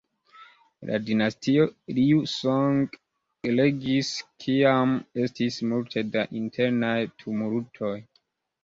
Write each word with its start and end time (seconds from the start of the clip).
La 0.89 0.95
dinastio 1.09 1.67
Liu 1.97 2.23
Song 2.31 2.97
regis 3.61 4.11
kiam 4.47 4.97
estis 5.29 5.61
multe 5.75 6.09
da 6.17 6.29
internaj 6.45 7.01
tumultoj. 7.23 7.97